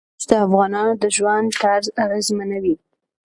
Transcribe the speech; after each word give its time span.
هندوکش 0.03 0.25
د 0.29 0.31
افغانانو 0.45 0.93
د 1.01 1.03
ژوند 1.15 1.47
طرز 1.61 1.85
اغېزمنوي. 2.03 2.75